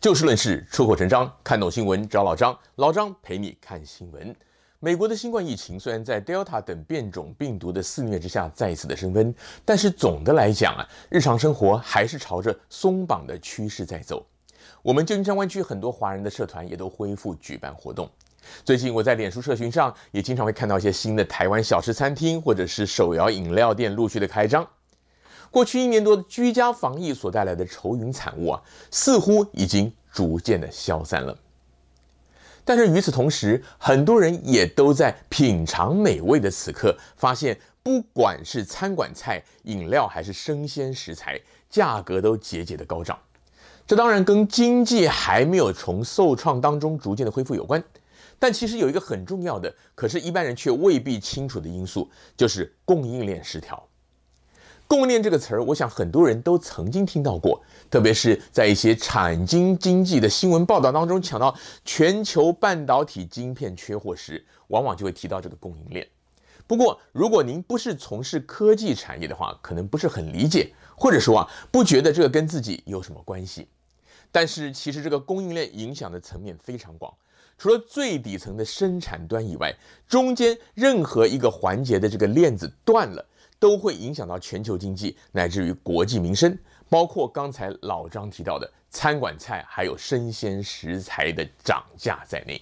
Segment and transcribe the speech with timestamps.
[0.00, 4.34] 就事论事，出口成章，看懂新闻找老张，老张陪你看新闻。
[4.78, 14.24] 美国的新冠疫情虽然在 Delta 等变种病毒的肆虐之下再一次的升温，但是总的来讲啊，日常生活还是朝着松绑的趋势在走。
[14.80, 18.10] 我们旧金山湾区很多华人的社团也都恢复举办活动。
[18.64, 24.66] 最近我在脸书社群上也经常会看到一些新的台湾小吃餐厅或者是手摇饮料店陆续的开张。
[25.50, 31.36] 过去一年多的居家防疫所带来的愁云惨雾啊，似乎已经逐渐的消散了。
[32.64, 43.18] 但是与此同时，很多人也都在品尝美味的此刻，发现不管是餐馆菜、饮料还是生鲜食材，价格都节节的高涨。
[43.86, 47.82] 这当然跟经济还没有从受创当中逐渐的恢复有关，
[48.38, 53.84] 但其实有一个很重要的，可是一般人却未必清楚的因素，就是供应链失调。
[54.90, 66.04] 供应链这个词儿，我想很多人都曾经听到过，特别是在一些产经经济的新闻报道当中，讲到全球半导体晶片缺货时，往往就会提到这个供应链。
[66.66, 73.68] 不过，如果您不是从事科技产业的话，可能不是很理解，或者说啊，不觉得这个跟自己有什么关系。
[74.32, 77.14] 但是，其实这个供应链影响的层面非常广，
[77.56, 79.72] 除了最底层的生产端以外，
[80.08, 83.24] 中间任何一个环节的这个链子断了。
[83.60, 86.58] 都会影响到全球经济，乃至于国计民生，
[86.88, 92.60] 包括刚才老张提到的餐馆菜，还有生鲜食材的涨价在内。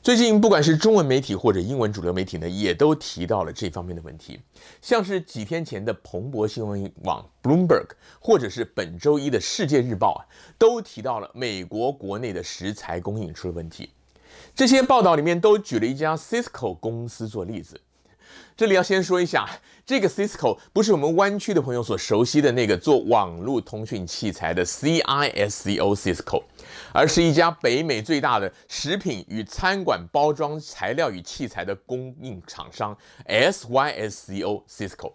[0.00, 4.40] 最近，不管是中文媒体或者英文主流媒体呢，也都提到了这方面的问题。
[4.80, 7.88] 像是几天前的彭博新闻网 （Bloomberg）
[8.20, 10.24] 或者是本周一的《世界日报》啊，
[10.56, 13.90] 都提到了美国国内的食材供应出了问题。
[14.54, 17.78] 这些报道里面都举了一家 Cisco 公司做例子。
[18.56, 19.48] 这里要先说一下，
[19.86, 26.42] 这个 Cisco 不是我们湾区的朋友所熟悉的那个做网络通讯器材的 CISCO Cisco，
[26.92, 35.12] 而是一家北美最大的食品与餐馆包装材料与器材的供应厂商 SYSCO Cisco。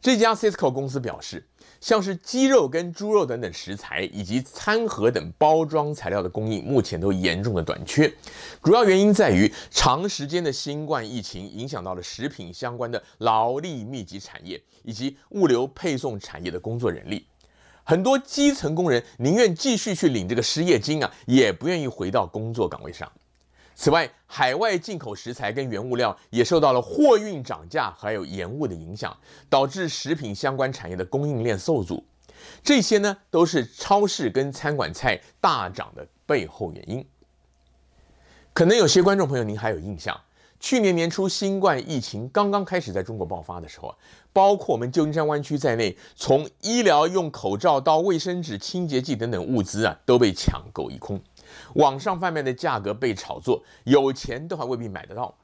[0.00, 1.44] 这家 Cisco 公司表示，
[1.80, 8.12] 像是鸡肉跟猪肉等等食材，以及餐盒等包装材料的供应，目前都严重的短缺。
[8.62, 17.26] 主要原因在于长时间的新冠疫情影响到了食品相关的劳力密集产业以及物流配送产业的工作人力。
[17.82, 23.10] 很多基层工人宁愿继续去领这个失业金啊，也不愿意回到工作岗位上。
[23.78, 29.14] 此外，海外进口食材跟原物料也受到了货运涨价还有延误的影响，
[29.50, 32.02] 导致食品相关产业的供应链受阻。
[32.62, 37.06] 这些呢，都是超市跟餐馆菜大涨的背后原因。
[38.54, 40.18] 可能有些观众朋友您还有印象，
[40.58, 43.94] 去年年初新冠疫情刚刚开始在中国爆发的时候，
[44.32, 51.20] 包括我们旧金山湾区在内，从医疗用口罩到卫生纸、清洁剂等等物资啊，都被抢购一空。
[51.74, 55.34] 网上贩卖的价格被炒作，有钱都还未必买得到。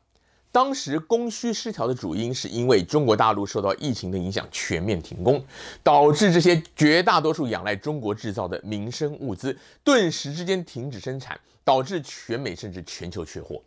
[0.50, 5.42] 当时供需失调的主因是因为中国大陆受到疫情的影响，全面停工，
[5.82, 13.62] 导致这些绝大多数仰赖中国制造的民生物资顿时之间停止生产，导致全美甚至全球缺货。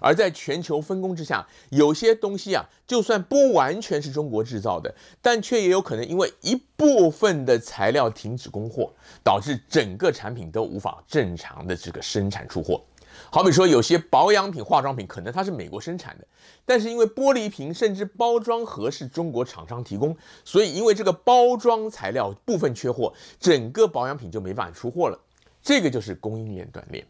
[0.00, 8.92] 而在全球分工之下，有些东西啊，就算不完全是中国制造的，但却也有可能因为一部分的材料停止供货，
[9.22, 12.82] 导致整个产品都无法正常的这个生产出货。
[13.30, 16.26] 好比说，有些保养品、化妆品可能它是美国生产的，
[16.64, 25.20] 但是因为玻璃瓶甚至包装盒是中国厂商提供，所以因为这个包装材料部分缺货，整个保养品就没办法出货了。
[25.60, 27.04] 这个就是供应链断裂。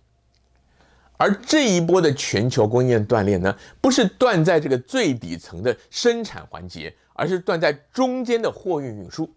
[1.21, 9.31] 而这一波的全球供应链断裂呢，不是断在这个最底层的生产环节，而是断在中间的货运运输。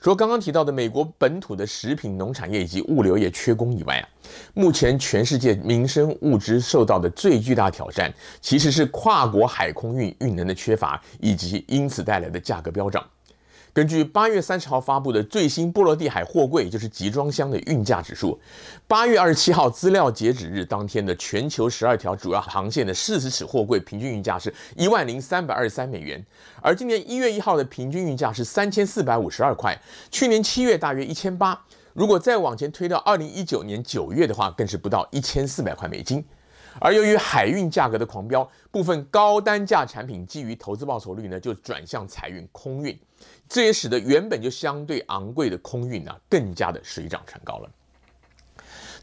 [0.00, 4.08] 除了刚刚提到的美国本土的食品农产业以及物流业缺工以外啊，
[4.54, 13.06] 目前全世界民生物资受到的最巨大挑战，其实是跨国海空运运能的缺乏，以及因此带来的价格飙涨。
[13.74, 18.38] 根据八月三十号发布的最新波罗的海货柜，就是集装箱的运价指数，
[18.86, 26.22] 八月二十七号资料截止日当天的全球十二条主要航线的四十尺货柜平均运价是一万零三百二十三美元，
[26.60, 29.74] 而今年一月一号的平均运价是三千四百五十二块，
[30.10, 31.58] 去年七月大约一千八，
[31.94, 36.22] 如果再往前推到二零一九年九月的话，更是不到一千四百块美金。
[36.80, 42.98] 而由于海运价格的狂飙，部分高单价产品基于投资报酬率呢，就转向采运空运。
[43.48, 47.70] 这也使得原本就相对昂贵的空运啊，更加的水涨船高了。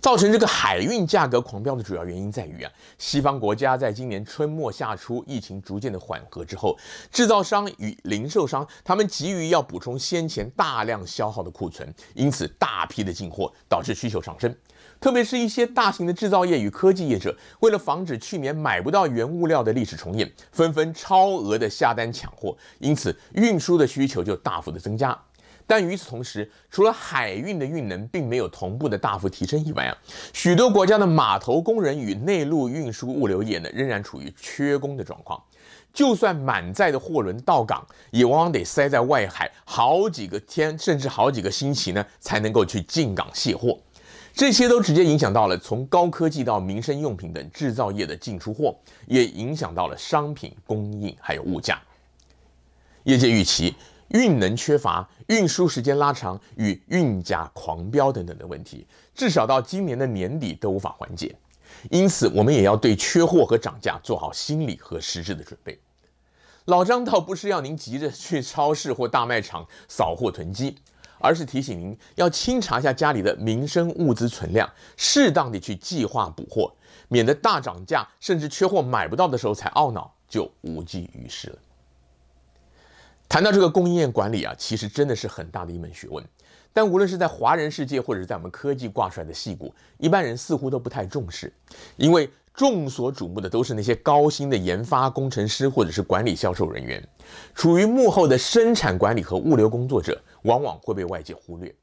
[0.01, 6.77] 造成这个海运价格狂飙的主要原因在于啊，西方国家在今年春末夏初疫情逐渐的缓和之后，
[7.11, 14.55] 制造商与零售商他们急于要补充先前大量消耗的库存，因此大批的进货，导致需求上升。
[14.99, 25.17] 特别是一些大型的制造业与科技业者，为了防止去年买不到原物料的历史重演，纷纷超额的下单抢货，因此运输的需求就大幅的增加。
[25.65, 29.95] 但与此同时，除了海运的运能并没有同步的大幅提升以外啊，
[30.33, 35.41] 许多国家的码头工人与内陆运输物流业呢，仍然处于缺工的状况。
[35.93, 43.77] 就算满载的货轮到港，也往往得塞在外海好几个天，甚至好几个星期呢，才能够去进港卸货。
[44.39, 48.73] 这些都直接影响到了从高科技到民生用品等制造业的进出货，
[49.05, 51.77] 也影响到了商品供应还有物价。
[53.03, 53.75] 业界预期。
[54.07, 61.35] 运能缺乏、运输时间拉长与运价狂飙等等的问题，至少到今年的年底都无法缓解。
[61.91, 65.77] 因此，我们也要对缺货和涨价做好心理和实质的准备。
[66.65, 70.77] 老张倒不是要您急着去超市或大卖场扫货囤积，
[71.19, 76.73] 而是提醒您要清查一下家里的民生物资存量，适当的去计划补货，
[77.07, 81.59] 免得大涨价甚至缺货买不到的时候才懊恼，就无济于事了。
[83.27, 86.25] 谈到这个供应链管理啊，其实真的是很大的一门学问。
[86.71, 91.51] 但无论是在华人世界，或者是在我们科技挂帅的矽谷，一般人似乎都不太重视，
[91.97, 97.01] 因为众所瞩目的都是那些高薪的研发工程师，或者是管理销售人员，
[97.55, 101.73] 处于幕后的生产管理和物流工作者，往往会被外界忽略。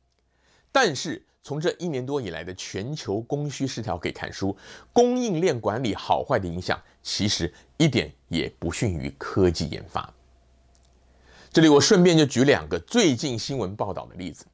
[0.70, 4.55] 但是从这一年多以来的全球供需失调可以看出，
[4.93, 10.12] 供应链管理好坏的影响，其实一点也不逊于科技研发。
[11.50, 14.44] 这里我顺便就举两个最近新闻报道的例子。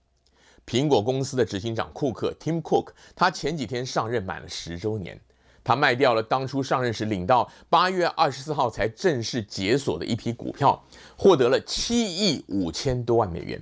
[0.65, 5.21] 苹果公司的执行长库克 （Tim Cook） 他前几天上任满了十周年，
[5.65, 10.83] 他卖掉了当初上任时领到八月二十四号才正式解锁的一批股票，
[11.17, 13.61] 获得了七亿五千多万美元。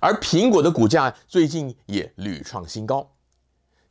[0.00, 3.08] 而苹果的股价最近也屡创新高。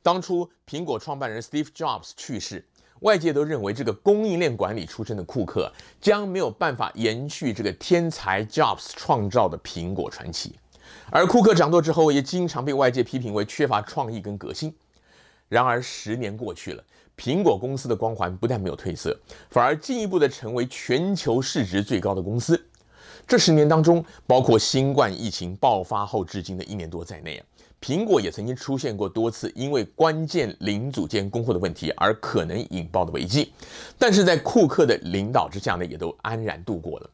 [0.02, 2.66] 当初苹果创办人 Steve Jobs 去世。
[3.02, 10.56] 外界都认为，这个供应链管理出身的库克将没有办法延续这个天才 Jobs 创造的苹果传奇。
[11.10, 14.72] 而库克掌舵之后，也经常被外界批评为缺乏创意跟革新。
[15.50, 16.84] 然而，十年过去了，
[17.22, 19.16] 苹果公司的光环不但没有褪色，
[19.52, 22.60] 反而进一步的成为全球市值最高的公司。
[23.28, 27.46] 这十年当中，包括新冠疫情爆发后至今的一年多在内啊。
[27.80, 33.54] 苹果也曾经出现过多次因为关键零组件供货的问题而可能引爆的危机，
[34.00, 37.10] 但是在库克的领导之下呢，也都安然度过了。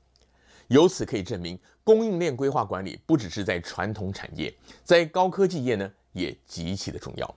[0.70, 4.54] 由此可以证明，供应链规划管理不只是在传统产业，
[4.86, 7.36] 在高科技业呢也极其的重要。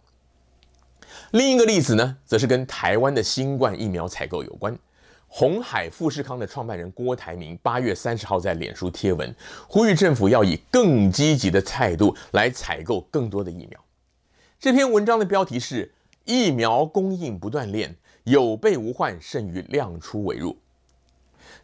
[1.32, 4.76] 另一个例子呢，则是跟台湾的新冠疫苗采购有关。
[5.32, 9.32] 红海富士康的创办人郭台铭八月三十号在脸书贴文，
[9.68, 13.80] 呼吁政府要以更积极的态度来采购更多的疫苗。
[14.58, 15.94] 这篇文章的标题是
[16.26, 20.56] “疫苗供应不断链，有备无患胜于量出为入”。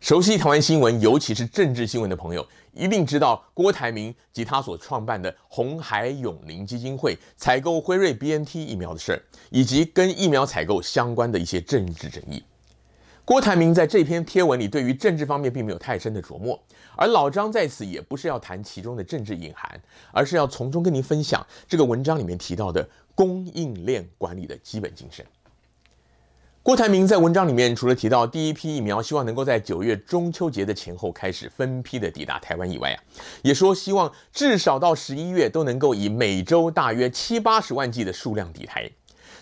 [0.00, 12.42] 熟悉台湾新闻，尤其是政治新闻的朋友，一定知道郭台铭及他所创办的鸿海永龄基金会采购辉瑞 BNT 疫苗的事儿，以及跟疫苗采购相关的一些政治争议。
[13.24, 16.56] 郭台铭在这篇贴文里对于政治方面并没有太深的琢磨，
[16.94, 19.80] 而老张在此也不是要谈其中的政治隐含，
[20.12, 25.26] 而是要从中跟您分享这个文章里面提到的供应链管理的基本精神。
[26.66, 32.98] 郭台铭在文章里面除了提到第一批疫苗希望能够在九月中秋节的前后开始分批的抵达台湾以外啊，
[33.42, 38.90] 也说希望至少到十一月都能够以每周大约七八十万剂的数量抵台。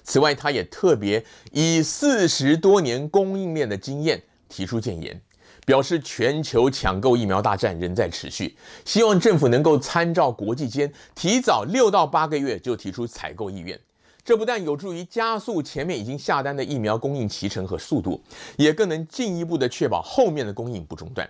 [0.02, 5.18] 此外，他也特别以四十多年供应链的经验提出建言，
[5.64, 8.54] 表示全球抢购疫苗大战仍在持续，
[8.84, 13.80] 希望政府能够参照国际间，提早六到八个月就提出采购意愿。
[14.24, 18.22] 这不但有助于加速前面已经下单的疫苗供应期程和速度，
[18.56, 21.28] 也更能进一步的确保后面的供应不中断。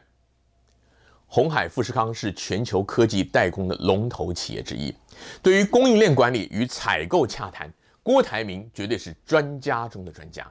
[1.26, 4.94] 鸿海富士康是全球科技代工的龙头企业之一，
[5.42, 7.68] 对于供应链管理与采购洽谈。
[8.04, 10.46] 郭台铭绝对是专家中的专家。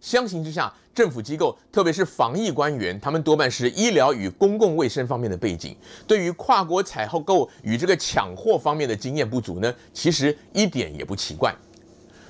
[0.00, 5.74] 相形之下，政府机构，特别是防疫官员，他们多半是医疗与公共卫生方面的背景，
[6.06, 11.56] 对于跨国采购购与这个抢货方面的经验不足呢，其实一点也不奇怪。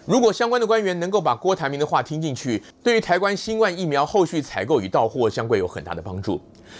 [0.06, 6.38] 如果相关的官员能够把郭台铭的话听进去，对于台湾新冠疫苗后续采购与到货将会有很大的帮助。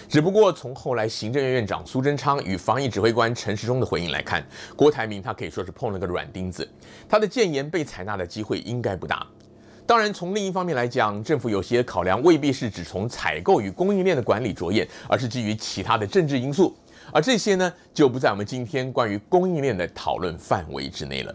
[0.09, 6.69] 只不过从后来行政院院长苏贞昌与防疫指挥官陈时中的回应来看，郭台铭他可以说是碰了个软钉子，
[7.09, 9.27] 他的建言被采纳的机会应该不大。
[9.87, 16.77] 当然，从另一方面来讲，政府有些考量未必是只从采购与供应链的管理着眼，而是基于其他的政治因素，
[17.11, 21.35] 而这些呢，就不在我们今天关于供应链的讨论范围之内了。